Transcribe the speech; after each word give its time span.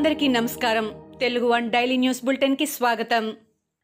అందరికీ 0.00 0.28
నమస్కారం. 0.28 1.12
Telugu 1.20 1.48
one 1.48 1.70
daily 1.70 1.96
news 1.96 2.24
బులెటిన్కి 2.24 2.66
స్వాగతం. 2.66 3.36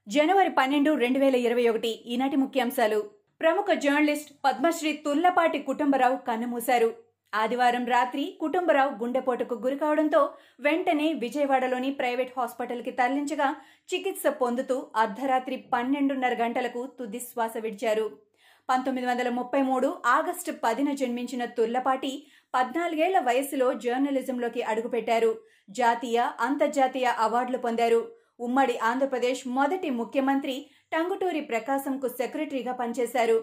జనవరి 0.08 0.50
పన్నెండు 0.50 0.94
రెండు 0.94 1.18
వేల 1.18 1.36
ఇరవై 1.36 1.68
ఒకటి 1.68 1.88
ఈనాటి 1.88 2.36
ముఖ్యాంశాలు. 2.36 3.10
ప్రముఖ 3.40 3.64
జర్నలిస్ట్ 3.74 4.32
పద్మశ్రీ 4.44 4.92
తుల్లపాటి 4.92 5.58
కుటుంబరావు 5.58 6.16
కన్నుమూశారు. 6.16 6.94
ఆదివారం 7.34 7.86
రాత్రి 7.86 8.38
కుటుంబరావు 8.40 8.90
గుండెపోటుకు 8.90 9.54
గురికావడంతో 9.54 10.30
వెంటనే 10.60 11.12
విజయవాడలోని 11.12 11.90
ప్రైవేట్ 11.90 12.32
హాస్పిటల్కి 12.38 12.90
తరలించగా 12.90 13.56
చికిత్స 13.94 14.26
పొందుతూ 14.26 14.86
అర్ధరాత్రి 14.96 15.56
పన్నెండున్నర 15.56 16.34
గంటలకు 16.42 16.88
తుది 16.98 17.18
శ్వాస 17.18 17.52
విడిచారు. 17.60 18.25
పంతొమ్మిది 18.68 19.06
వందల 19.06 19.28
ముప్పై 19.28 19.62
మూడు 19.62 19.88
ఆగస్టు 20.06 20.52
పదిన 20.64 20.92
జన్మించిన 20.92 21.44
తుర్లపాటి 21.44 22.26
పద్నాలుగేళ్ళ 22.54 23.18
వయసులో 23.18 23.72
జర్నలిజంలోకి 23.74 24.62
అడుగుపెట్టారు. 24.62 25.32
జాతీయ 25.70 26.18
అంతర్జాతీయ 26.40 27.06
అవార్డులు 27.18 27.58
పొందారు. 27.58 28.00
ఉమ్మడి 28.40 28.78
ఆంధ్రప్రదేశ్ 28.78 29.42
మొదటి 29.48 29.90
ముఖ్యమంత్రి 29.90 30.56
టంగుటూరి 30.92 31.40
ప్రకాశంకు 31.40 32.08
సెక్రటరీగా 32.08 32.72
పనిచేశారు. 32.72 33.38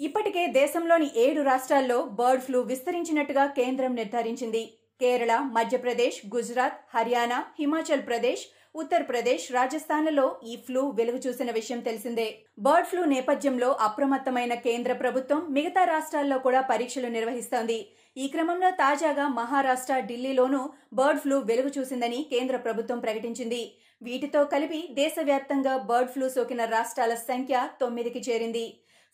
ఇప్పటికే 0.00 0.46
దేశంలోని 0.46 1.10
ఏడు 1.16 1.40
రాష్ట్రాల్లో 1.42 2.02
బర్డ్ 2.02 2.42
ఫ్లూ 2.42 2.60
విస్తరించినట్టుగా 2.60 3.46
కేంద్రం 3.46 3.94
నిర్ధారించింది. 3.94 4.62
కేరళ 5.00 5.34
మధ్యప్రదేశ్ 5.56 6.18
గుజరాత్ 6.34 6.78
హర్యానా 6.94 7.44
హిమాచల్ 7.58 8.06
ప్రదేశ్ 8.06 8.42
ఉత్తరప్రదేశ్ 8.74 9.44
రాజస్థాన్లలో 9.52 10.24
ఈ 10.50 10.52
ఫ్లూ 10.66 10.82
వెలుగు 10.98 11.20
చూసిన 11.24 11.50
విషయం 11.56 11.80
తెలిసిందే. 11.80 12.26
బర్డ్ 12.66 12.88
ఫ్లూ 12.90 13.02
నేపథ్యంలో 13.04 13.68
అప్రమత్తమైన 13.86 14.54
కేంద్ర 14.66 14.92
ప్రభుత్వం 14.92 15.40
మిగతా 15.56 15.82
రాష్ట్రాల్లో 15.84 16.38
కూడా 16.38 16.60
పరీక్షలు 16.70 17.08
నిర్వహిస్తోంది. 17.16 17.78
ఈ 18.16 18.26
క్రమంలో 18.28 18.70
తాజాగా 18.82 19.24
మహారాష్ట్ర 19.40 19.94
ఢిల్లీలోనూ 20.10 20.62
బర్డ్ 20.92 21.20
ఫ్లూ 21.20 21.38
వెలుగు 21.50 21.72
చూసిందని 21.78 22.20
కేంద్ర 22.32 22.58
ప్రభుత్వం 22.66 23.00
ప్రకటించింది. 23.06 23.62
వీటితో 24.02 24.42
కలిపి 24.44 24.80
దేశవ్యాప్తంగా 25.00 25.74
బర్డ్ 25.90 26.12
ఫ్లూ 26.12 26.28
సోకిన 26.28 26.64
రాష్ట్రాల 26.76 27.14
సంఖ్య 27.30 27.56
తొమ్మిదికి 27.80 28.22
చేరింది. 28.28 28.66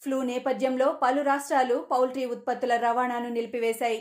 ఫ్లూ 0.02 0.18
నేపథ్యంలో 0.32 0.86
పలు 1.02 1.22
రాష్ట్రాలు 1.22 1.76
పౌల్ట్రీ 1.92 2.24
ఉత్పత్తుల 2.34 2.74
రవాణాను 2.86 3.28
నిలిపివేశాయి. 3.36 4.00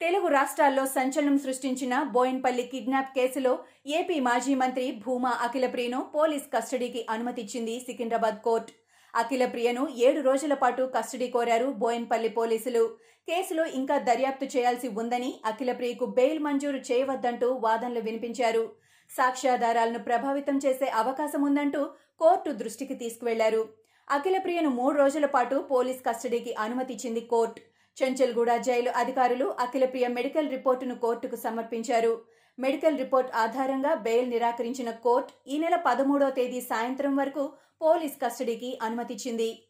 తెలుగు 0.00 0.28
రాష్ట్రాల్లో 0.28 0.82
సంచలనం 0.86 1.36
సృష్టించిన 1.38 1.94
బోయిన్పల్లి 2.14 2.64
కిడ్నాప్ 2.72 3.12
కేసులో 3.14 3.52
ఏపీ 3.98 4.16
మాజీ 4.20 4.54
మంత్రి 4.54 4.86
భూమా 5.04 5.30
అఖిలప్రియను 5.46 6.00
పోలీస్ 6.14 6.46
కస్టడీకి 6.54 7.00
అనుమతిచ్చింది 7.10 7.74
సికింద్రాబాద్ 7.86 8.38
కోర్టు. 8.46 8.72
అఖిలప్రియను 9.14 9.82
ఏడు 10.06 10.20
రోజుల 10.20 10.54
పాటు 10.54 10.82
కస్టడీ 10.96 11.28
కోరారు 11.28 11.68
బోయన్పల్లి 11.82 12.30
పోలీసులు. 12.38 12.82
కేసులో 13.28 13.64
ఇంకా 13.78 13.96
దర్యాప్తు 14.08 14.48
చేయాల్సి 14.56 14.88
ఉందని 15.02 15.30
అఖిలప్రియకు 15.44 16.08
బెయిల్ 16.18 16.42
మంజూరు 16.46 16.80
చేయవద్దంటూ 16.90 17.48
వాదనలు 17.64 18.00
వినిపించారు. 18.00 18.64
సాక్ష్యాధారాలను 19.10 20.02
ప్రభావితం 20.08 20.58
చేసే 20.66 20.88
అవకాశం 21.02 21.42
ఉందంటూ 21.42 21.80
కోర్టు 22.18 22.52
దృష్టికి 22.62 22.94
తీసుకువెళ్ళారు. 22.94 23.62
అఖిలప్రియను 24.08 24.72
మూడు 24.80 24.96
రోజుల 24.98 25.26
పాటు 25.26 25.56
పోలీస్ 25.72 26.02
కస్టడీకి 26.10 26.54
అనుమతిచ్చింది 26.64 27.24
కోర్టు. 27.32 27.62
చెంచల్గూడ 28.02 28.56
జైలు 28.56 28.90
అధికారులు 28.90 29.56
అఖిలప్రియ 29.60 30.08
మెడికల్ 30.08 30.50
రిపోర్టును 30.50 30.94
కోర్టుకు 30.94 31.36
సమర్పించారు. 31.36 32.22
మెడికల్ 32.58 32.98
రిపోర్ట్ 32.98 33.30
ఆధారంగా 33.34 33.94
బెయిల్ 33.94 34.30
నిరాకరించిన 34.30 34.90
కోర్టు 34.90 35.32
ఈ 35.46 35.58
నెల 35.58 35.76
పదమూడో 35.76 36.30
తేదీ 36.30 36.60
సాయంత్రం 36.60 37.16
వరకు 37.16 37.52
పోలీస్ 37.82 38.20
కస్టడీకి 38.22 38.78
అనుమతిచ్చింది. 38.82 39.62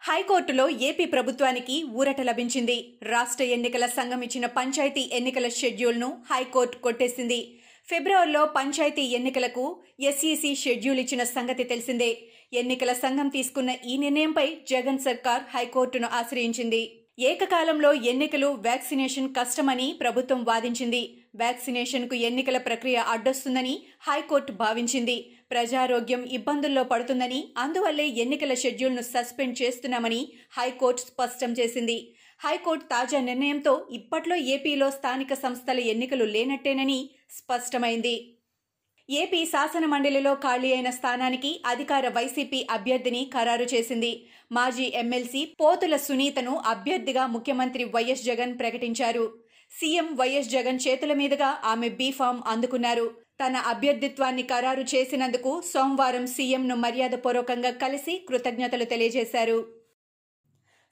హైకోర్టులో 0.00 0.68
ఏపీ 0.68 1.04
ప్రభుత్వానికి 1.04 1.84
ఊరట 1.94 2.20
లభించింది. 2.20 2.98
రాష్ట్ర 3.02 3.44
ఎన్నికల 3.44 3.86
సంఘం 3.86 4.22
ఇచ్చిన 4.22 4.46
పంచాయతీ 4.46 5.10
ఎన్నికల 5.12 5.48
షెడ్యూల్ను 5.48 6.22
హైకోర్టు 6.30 6.76
కొట్టేసింది. 6.76 7.60
ఫిబ్రవరిలో 7.88 8.46
పంచాయతీ 8.46 9.02
ఎన్నికలకు 9.02 9.82
ఎస్ఈసి 10.00 10.54
షెడ్యూల్ 10.54 10.98
ఇచ్చిన 10.98 11.22
సంగతి 11.24 11.64
తెలిసిందే. 11.64 12.28
ఎన్నికల 12.52 12.92
సంఘం 12.92 13.28
తీసుకున్న 13.28 13.70
ఈ 13.86 13.96
నిర్ణయంపై 13.96 14.56
జగన్ 14.68 14.98
సర్కార్ 14.98 15.42
హైకోర్టును 15.54 16.08
ఆశ్రయించింది. 16.12 17.03
ఏకకాలంలో 17.18 17.94
ఎన్నికలు 17.94 18.46
వ్యాక్సినేషన్ 18.46 19.34
కష్టమని 19.34 19.98
ప్రభుత్వం 20.00 20.44
వాదించింది. 20.44 21.22
వ్యాక్సినేషన్కు 21.34 22.14
ఎన్నికల 22.14 22.58
ప్రక్రియ 22.58 22.96
అడ్డొస్తుందని 22.96 23.82
హైకోర్టు 24.00 24.52
భావించింది. 24.52 25.36
ప్రజారోగ్యం 25.50 26.24
ఇబ్బందుల్లో 26.24 26.84
పడుతుందని 26.84 27.54
అందువల్లే 27.58 28.06
ఎన్నికల 28.06 28.54
షెడ్యూల్ను 28.54 29.02
సస్పెండ్ 29.02 29.62
చేస్తున్నామని 29.62 30.32
హైకోర్టు 30.58 31.00
స్పష్టం 31.00 31.52
చేసింది. 31.52 32.14
హైకోర్టు 32.40 32.84
తాజా 32.84 33.20
నిర్ణయంతో 33.20 33.88
ఇప్పట్లో 33.92 34.36
ఏపీలో 34.36 34.90
స్థానిక 34.90 35.34
సంస్థల 35.34 35.78
ఎన్నికలు 35.78 36.24
లేనట్టేనని 36.24 37.10
స్పష్టమైంది. 37.30 38.33
ఏపీ 39.08 39.46
శాసనమండలిలో 39.46 40.34
ఖాళీ 40.34 40.68
అయిన 40.72 40.90
స్థానానికి 40.90 41.50
అధికార 41.66 42.08
వైసీపీ 42.08 42.66
అభ్యర్థిని 42.70 43.30
ఖరారు 43.34 43.66
చేసింది. 43.74 44.12
మాజీ 44.52 44.86
ఎమ్మెల్సీ 45.02 45.42
పోతుల 45.60 45.96
సునీతను 45.96 46.54
అభ్యర్థిగా 46.66 47.26
ముఖ్యమంత్రి 47.26 47.84
వైఎస్ 47.84 48.24
జగన్ 48.24 48.58
ప్రకటించారు. 48.58 49.24
సీఎం 49.72 50.08
వైఎస్ 50.16 50.48
జగన్ 50.48 50.80
చేతుల 50.88 51.12
మీదుగా 51.12 51.50
ఆమె 51.64 51.88
బీఫామ్ 51.88 52.40
అందుకున్నారు. 52.46 53.06
తన 53.40 53.56
అభ్యర్థిత్వాన్ని 53.56 54.42
ఖరారు 54.42 54.82
చేసినందుకు 54.94 55.62
సోమవారం 55.72 56.26
సీఎంను 56.26 56.74
మర్యాదపూర్వకంగా 56.76 57.70
కలిసి 57.84 58.26
కృతజ్ఞతలు 58.28 58.84
తెలియజేశారు. 58.84 59.58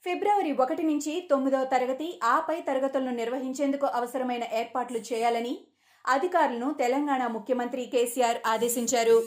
ఫిబ్రవరి 0.04 0.52
ఒకటి 0.52 0.82
నుంచి 0.82 1.12
తొమ్మిదవ 1.30 1.64
తరగతి 1.64 2.08
ఆపై 2.36 2.60
తరగతులను 2.60 3.12
నిర్వహించేందుకు 3.16 3.86
అవసరమైన 3.86 4.44
ఏర్పాట్లు 4.52 4.98
చేయాలని 5.12 5.54
అధికారులను 6.04 6.72
తెలంగాణ 6.72 7.26
ముఖ్యమంత్రి 7.26 7.86
కేసీఆర్ 7.86 8.38
ఆదేశించారు. 8.46 9.22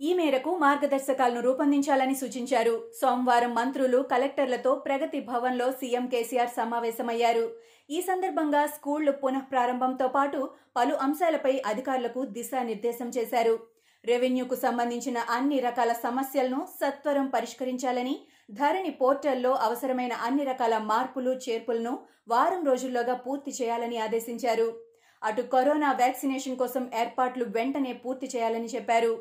ఈ 0.00 0.14
మేరకు 0.14 0.56
మార్గదర్శకాలను 0.56 1.40
రూపొందించాలని 1.40 2.14
సూచించారు. 2.14 2.90
సోమవారం 3.00 3.54
మంత్రులు 3.54 4.02
కలెక్టర్లతో 4.02 4.74
ప్రగతి 4.74 5.20
భవన్లో 5.20 5.72
సీఎం 5.72 6.06
కేసీఆర్ 6.06 6.48
సమావేశమయ్యారు. 6.48 7.50
ఈ 7.90 8.00
సందర్భంగా 8.00 8.66
స్కూళ్ళు 8.66 9.12
పునః 9.12 9.40
ప్రారంభంతో 9.40 10.08
పాటు 10.08 10.50
పలు 10.76 10.94
అంశాలపై 10.94 11.62
అధికారులకు 11.66 12.24
దిశానిర్దేశం 12.24 13.08
చేశారు. 13.08 13.74
రెవెన్యూకు 14.04 14.54
సంబంధించిన 14.54 15.18
అన్ని 15.18 15.58
రకాల 15.60 15.92
సమస్యలను 15.92 16.68
సత్వరం 16.80 17.26
పరిష్కరించాలని 17.26 18.26
ధరణి 18.50 18.90
పోర్టల్లో 18.90 19.52
అవసరమైన 19.52 20.12
అన్ని 20.12 20.44
రకాల 20.44 20.78
మార్పులు 20.78 21.30
చేర్పులను 21.30 21.98
వారం 22.28 22.66
రోజుల్లోగా 22.66 23.14
పూర్తి 23.14 23.50
చేయాలని 23.62 23.98
ఆదేశించారు. 23.98 24.83
అటు 25.24 25.42
కరోనా 25.52 25.90
వ్యాక్సినేషన్ 25.92 26.56
కోసం 26.56 26.82
ఏర్పాట్లు 27.02 27.44
వెంటనే 27.56 27.92
పూర్తి 28.04 28.26
చేయాలని 28.34 28.68
చెప్పారు. 28.74 29.12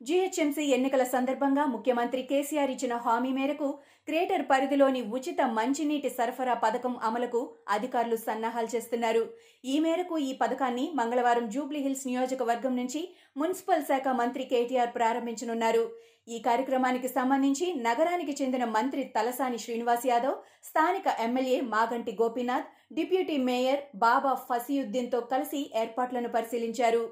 జీహెచ్ఎంసీ 0.00 0.64
ఎన్నికల 0.76 1.04
సందర్భంగా 1.12 1.62
ముఖ్యమంత్రి 1.74 2.22
కేసీఆర్ 2.30 2.72
ఇచ్చిన 2.72 2.94
హామీ 3.04 3.30
మేరకు 3.36 3.68
గ్రేటర్ 4.08 4.44
పరిధిలోని 4.50 5.00
ఉచిత 5.16 5.40
మంచినీటి 5.58 6.10
సరఫరా 6.16 6.54
పథకం 6.64 6.94
అమలుకు 7.08 7.40
అధికారులు 7.76 8.18
సన్నాహాలు 8.26 8.68
చేస్తున్నారు. 8.74 9.22
ఈ 9.64 9.76
మేరకు 9.86 10.14
ఈ 10.28 10.30
పథకాన్ని 10.42 10.84
మంగళవారం 11.00 11.46
జూబ్లీహిల్స్ 11.54 12.04
నియోజకవర్గం 12.10 12.74
నుంచి 12.80 13.02
మున్సిపల్ 13.40 13.88
శాఖ 13.90 14.06
మంత్రి 14.20 14.46
కేటీఆర్ 14.52 14.94
ప్రారంభించనున్నారు. 14.98 15.84
ఈ 16.28 16.38
కార్యక్రమానికి 16.46 17.08
సంబంధించి 17.16 17.66
నగరానికి 17.88 18.32
చెందిన 18.40 18.64
మంత్రి 18.76 19.02
తలసాని 19.16 19.58
శ్రీనివాస్ 19.64 20.08
యాదవ్ 20.12 20.38
స్థానిక 20.70 21.06
MLA 21.26 21.58
Maganti 21.74 22.14
Gopinath 22.22 22.72
deputy 22.98 23.36
mayor 23.50 23.84
Baba 24.06 24.32
ఫసీయుద్దీన్తో 24.48 25.20
కలిసి 25.32 25.60
ఏర్పాట్లను 25.82 26.30
పరిశీలించారు. 26.36 27.04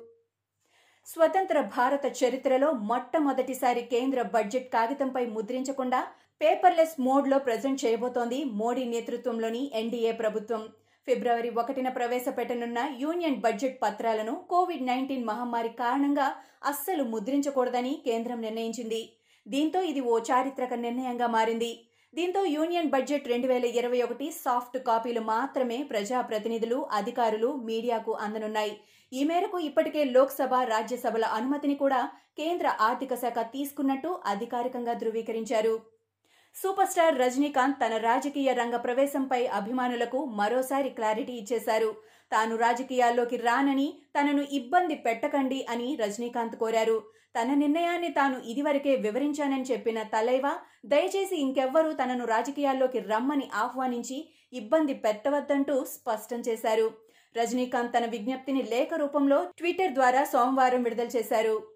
స్వతంత్ర 1.07 1.59
భారత 1.77 2.05
చరిత్రలో 2.21 2.69
మొట్టమొదటిసారి 2.91 3.83
కేంద్ర 3.91 4.21
బడ్జెట్ 4.35 4.69
కాగితంపై 4.75 5.25
ముద్రించకుండా 5.35 6.01
పేపర్లెస్ 6.41 6.95
మోడ్లో 7.07 7.39
ప్రజెంట్ 7.39 7.83
చేయబోతోంది 7.85 8.39
మోడీ 8.61 8.85
నేతృత్వంలోని 8.93 9.63
ఎన్డీఏ 9.81 10.13
ప్రభుత్వం. 10.23 10.63
ఫిబ్రవరి 11.09 11.51
ఒకటిన 11.61 11.89
ప్రవేశపెట్టనున్న 11.89 12.79
యూనియన్ 13.03 13.43
బడ్జెట్ 13.45 13.79
పత్రాలను 13.83 14.35
కోవిడ్ 14.53 14.87
నైన్టీన్ 14.91 15.29
మహమ్మారి 15.31 15.73
కారణంగా 15.83 16.29
అస్సలు 16.71 17.05
ముద్రించకూడదని 17.15 17.93
కేంద్రం 18.07 18.41
నిర్ణయించింది. 18.47 19.03
దీంతో 19.47 19.81
ఇది 19.91 20.03
ఓ 20.13 20.17
చారిత్రక 20.31 20.75
నిర్ణయంగా 20.87 21.29
మారింది. 21.37 21.73
దీంతో 22.17 22.41
యూనియన్ 22.55 22.91
బడ్జెట్ 22.93 23.25
రెండు 23.31 23.47
వేల 23.51 23.67
ఇరవై 23.79 24.01
ఒకటి 24.05 24.27
సాఫ్ట్ 24.43 24.77
కాపీలు 24.89 25.23
మాత్రమే 25.31 25.79
ప్రజాప్రతినిధులు 25.93 26.79
అధికారులు 26.99 27.49
మీడియాకు 27.69 28.13
అందనున్నాయి. 28.25 28.75
ఈ 29.13 29.23
మేరకు 29.31 29.59
ఇప్పటికే 29.69 30.03
లోక్సభ 30.17 30.55
రాజ్యసభల 30.73 31.25
అనుమతిని 31.39 31.77
కూడా 31.83 32.01
కేంద్ర 32.41 32.67
ఆర్థిక 32.89 33.15
శాఖ 33.23 33.39
తీసుకున్నట్టు 33.55 34.11
అధికారికంగా 34.33 34.95
ధృవీకరించారు. 35.03 35.75
సూపర్ 36.57 36.89
స్టార్ 36.91 37.19
రజనీకాంత్ 37.21 37.81
తన 37.81 37.97
రాజకీయ 37.97 38.53
రంగ 38.53 38.77
ప్రవేశంపై 38.77 39.47
అభిమానులకు 39.47 40.25
మరోసారి 40.25 40.91
క్లారిటీ 40.91 41.33
ఇచ్చేశారు. 41.33 41.97
తాను 42.33 42.57
రాజకీయాల్లోకి 42.57 43.37
రానని 43.37 43.99
తనను 44.19 44.43
ఇబ్బంది 44.53 44.95
పెట్టకండి 44.95 45.67
అని 45.71 45.99
రజనీకాంత్ 46.01 46.57
కోరారు. 46.57 47.03
తన 47.37 47.55
నిర్ణయాన్ని 47.55 48.09
తాను 48.09 48.39
ఇదివరకే 48.45 48.97
వివరించానని 48.97 49.63
చెప్పిన 49.63 50.03
తలైవా 50.03 50.53
దయచేసి 50.87 51.37
ఇంకెవ్వరూ 51.37 51.93
తనను 51.93 52.25
రాజకీయాల్లోకి 52.25 52.99
రమ్మని 52.99 53.51
ఆహ్వానించి 53.55 54.19
ఇబ్బంది 54.53 54.95
పెట్టవద్దంటూ 54.95 55.85
స్పష్టం 55.85 56.41
చేశారు. 56.41 56.91
రజనీకాంత్ 57.37 57.95
తన 57.99 58.05
విజ్ఞప్తిని 58.05 58.63
లేఖ 58.63 58.89
రూపంలో 58.95 59.45
ట్విట్టర్ 59.59 59.93
ద్వారా 59.93 60.25
సోమవారం 60.25 60.83
విడుదల 60.83 61.07
చేశారు. 61.07 61.74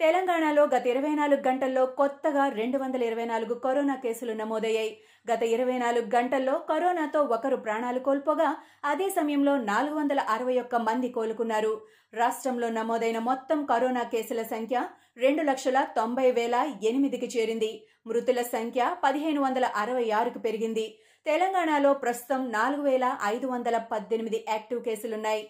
తెలంగాణలో 0.00 0.62
గత 0.72 0.84
ఇరవై 0.86 1.10
నాలుగు 1.14 1.42
గంటల్లో 1.48 1.82
కొత్తగా 1.98 2.44
రెండు 2.48 2.78
వందల 2.78 3.02
ఇరవై 3.02 3.24
నాలుగు 3.24 3.54
కరోనా 3.54 3.94
కేసులు 3.94 4.32
నమోదయ్యాయి. 4.32 4.90
గత 5.30 5.42
ఇరవై 5.42 5.76
నాలుగు 5.78 6.06
గంటల్లో 6.16 6.54
కరోనాతో 6.70 7.20
ఒకరు 7.36 7.56
ప్రాణాలు 7.56 7.98
కోల్పోగా 7.98 8.48
అదే 8.84 9.06
సమయంలో 9.10 9.54
నాలుగు 9.70 9.94
వందల 9.94 10.20
అరవై 10.34 10.56
ఒక్క 10.58 10.80
మంది 10.88 11.08
కోలుకున్నారు. 11.08 11.72
రాష్ట్రంలో 12.14 12.68
నమోదైన 12.68 13.18
మొత్తం 13.30 13.64
కరోనా 13.64 14.02
కేసుల 14.02 14.42
సంఖ్య 14.42 14.82
రెండు 15.16 15.42
లక్షల 15.42 15.80
తొంభై 15.96 16.28
వేల 16.30 16.54
ఎనిమిదికి 16.82 17.30
చేరింది. 17.38 17.72
మృతుల 18.06 18.42
సంఖ్య 18.54 18.94
పదిహేను 19.04 19.42
వందల 19.42 19.66
అరవై 19.82 20.06
ఆరుకు 20.20 20.38
పెరిగింది. 20.38 20.86
తెలంగాణలో 21.26 21.92
ప్రస్తుతం 22.04 22.40
నాలుగు 22.52 22.82
వేల 22.82 23.06
ఐదు 23.34 23.46
వందల 23.46 23.76
పద్దెనిమిది 23.92 24.40
యాక్టివ్ 24.48 24.80
కేసులున్నాయి. 24.88 25.44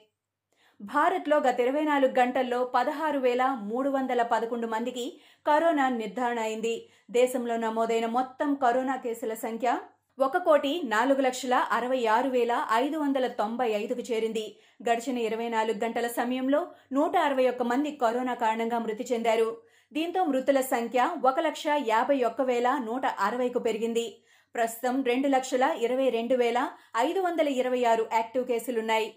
భారత్లో 0.81 1.37
గత 1.37 1.61
ఇరవై 1.61 1.82
నాలుగు 1.85 2.15
గంటల్లో 2.19 2.65
పదహారు 2.65 3.19
వేల 3.19 3.43
మూడు 3.62 3.91
వందల 3.91 4.23
పదకొండు 4.23 4.67
మందికి 4.67 5.05
కరోనా 5.47 5.88
నిర్ధారణ 5.88 6.38
అయింది. 6.38 6.73
దేశంలో 7.11 7.56
నమోదైన 7.56 8.06
మొత్తం 8.06 8.55
కరోనా 8.55 8.97
కేసుల 8.97 9.35
సంఖ్య 9.35 9.79
ఒక 10.19 10.38
కోటి 10.38 10.73
నాలుగు 10.85 11.21
లక్షల 11.21 11.55
అరవై 11.55 12.00
ఆరు 12.06 12.29
వేల 12.29 12.67
ఐదు 12.73 12.97
వందల 12.97 13.26
తొంభై 13.26 13.69
ఐదుకు 13.73 14.03
చేరింది. 14.11 14.44
గడిచిన 14.88 15.19
ఇరవై 15.19 15.49
నాలుగు 15.49 15.79
గంటల 15.85 16.06
సమయంలో 16.19 16.61
నూట 16.93 17.17
అరవై 17.17 17.47
ఒక్క 17.49 17.62
మంది 17.62 17.93
కరోనా 18.05 18.35
కారణంగా 18.35 18.79
మృతి 18.79 19.06
చెందారు. 19.12 19.49
దీంతో 19.93 20.25
మృతుల 20.25 20.61
సంఖ్య 20.75 21.11
ఒక 21.25 21.41
లక్ష 21.41 21.65
యాభై 21.87 22.23
ఒక్క 22.23 22.43
వేల 22.43 22.69
నూట 22.85 23.06
అరవైకు 23.27 23.59
పెరిగింది. 23.59 24.06
ప్రస్తుతం 24.55 24.97
రెండు 25.03 25.29
లక్షల 25.29 25.65
ఇరవై 25.87 26.09
రెండు 26.09 26.35
వేల 26.35 26.59
ఐదు 26.97 27.20
వందల 27.20 27.49
ఇరవై 27.61 27.85
ఆరు 27.93 28.06
యాక్టివ్ 28.12 28.44
కేసులున్నాయి. 28.49 29.09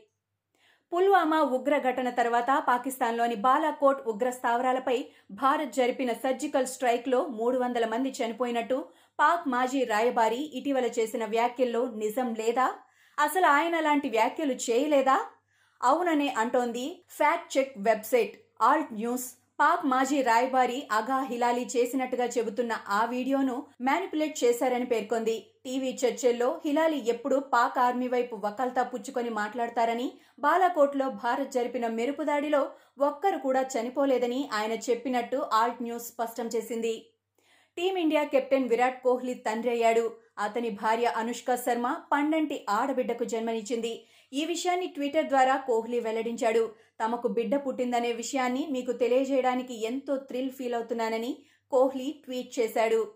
పుల్వామా 0.91 1.39
ఉగ్ర 1.55 1.75
ఘటన 1.89 2.09
తర్వాత 2.09 2.49
పాకిస్తాన్లోని 2.67 3.35
బాలాకోట్ 3.45 4.01
ఉగ్ర 4.11 4.29
స్థావరాలపై 4.29 4.95
భారత్ 5.41 5.73
జరిపిన 5.73 6.11
సర్జికల్ 6.23 6.69
స్ట్రైక్లో 6.73 7.19
మూడు 7.39 7.57
వందల 7.57 7.85
మంది 7.85 8.09
చనిపోయినట్టు 8.19 8.77
పాక్ 9.19 9.43
మాజీ 9.47 9.81
రాయబారి 9.83 10.41
ఇటీవల 10.59 10.87
చేసిన 10.97 11.25
వ్యాఖ్యల్లో 11.25 11.81
నిజం 12.03 12.29
లేదా? 12.41 12.67
అసలు 13.17 13.47
ఆయన 13.57 13.79
లాంటి 13.79 14.09
వ్యాఖ్యలు 14.09 14.55
చేయలేదా? 14.67 15.17
అవుననే 15.81 16.29
అంటోంది 16.43 16.85
fact 17.17 17.51
check 17.57 17.73
website 17.89 18.35
Alt 18.61 18.93
News. 18.93 19.27
Pak 19.59 19.83
మాజీ 19.91 20.17
రాయబారి 20.27 20.79
అగా 20.97 21.17
హిలాలి 21.29 21.63
చేసినట్టుగా 21.73 22.25
చెబుతున్న 22.35 22.73
ఆ 22.97 22.99
వీడియోను 23.13 23.55
మ్యానిపులేట్ 23.87 24.35
చేశారని 24.41 24.87
పేర్కొంది. 24.91 25.35
టీవీ 25.65 25.91
చర్చల్లో 26.01 26.49
హిలాలి 26.65 26.99
ఎప్పుడు 27.13 27.37
పాక్ 27.53 27.77
ఆర్మీ 27.85 28.07
వైపు 28.15 28.35
వకాల్తా 28.45 28.83
పుచ్చుకొని 28.91 29.31
మాట్లాడతారని 29.39 30.07
బాలాకోట్లో 30.45 31.07
భారత్ 31.23 31.55
జరిపిన 31.57 31.87
మెరుపు 31.97 32.25
దాడిలో 32.29 32.61
ఒక్కరు 33.09 33.39
కూడా 33.45 33.63
చనిపోలేదని 33.73 34.41
ఆయన 34.59 34.75
చెప్పినట్టు 34.89 35.39
ఆల్ట్ 35.61 35.81
న్యూస్ 35.87 36.09
స్పష్టం 36.13 36.49
చేసింది. 36.55 36.95
టీమిండియా 37.77 38.23
కెప్టెన్ 38.33 38.69
విరాట్ 38.69 39.01
కోహ్లీ 39.07 39.33
తండ్రి 39.47 39.71
అయ్యాడు. 39.75 40.05
అతని 40.45 40.69
భార్య 40.81 41.07
అనుష్క 41.21 41.55
శర్మ 41.65 41.87
పండంటి 42.11 42.57
ఆడబిడ్డకు 42.77 43.25
జన్మనిచ్చింది. 43.33 43.93
ఈ 44.33 44.45
విషయాన్ని 44.45 44.87
ట్విట్టర్ 44.87 45.25
ద్వారా 45.25 45.57
కోహ్లీ 45.57 45.99
వెల్లడించాడు. 45.99 46.71
తమకు 47.03 47.27
బిడ్డ 47.27 47.55
పుట్టిందనే 47.55 48.11
విషయాన్ని 48.13 48.67
మీకు 48.71 48.91
తెలియజేయడానికి 48.91 49.85
ఎంతో 49.85 50.17
థ్రిల్ 50.17 50.51
ఫీల్ 50.51 50.73
అవుతున్నానని 50.73 51.37
కోహ్లీ 51.71 52.21
ట్వీట్ 52.25 52.59
చేశాడు. 52.59 53.11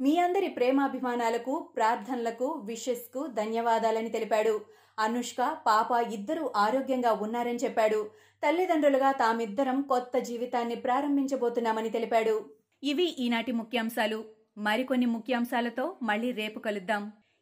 మీ 0.00 0.18
అందరి 0.18 0.48
ప్రేమాభిమానాలకు 0.48 1.72
ప్రార్థనలకు 1.76 2.46
విషెస్కు 2.64 3.26
ధన్యవాదాలని 3.26 4.08
తెలిపాడు. 4.08 4.60
అనుష్క 4.98 5.58
పాప 5.66 5.88
ఇద్దరూ 6.12 6.52
ఆరోగ్యంగా 6.56 7.12
ఉన్నారని 7.12 7.56
చెప్పాడు. 7.56 8.10
తల్లిదండ్రులుగా 8.42 9.12
తామిద్దరం 9.12 9.82
కొత్త 9.82 10.18
జీవితాన్ని 10.18 10.74
ప్రారంభించబోతున్నామని 10.74 11.90
తెలిపాడు. 11.90 12.50
ఇవి 12.82 13.16
ఈనాటి 13.18 13.52
ముఖ్యాంశాలు. 13.52 14.24
మరికొన్ని 14.58 15.06
ముఖ్యాంశాలతో 15.06 15.96
మళ్ళీ 16.02 16.32
రేపు 16.32 16.58
కలుద్దాం. 16.58 17.12